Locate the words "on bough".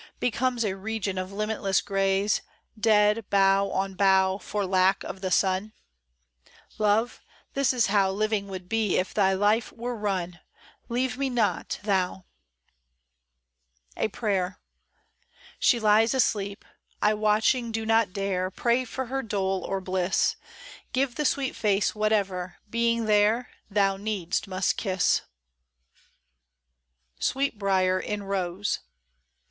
3.69-4.39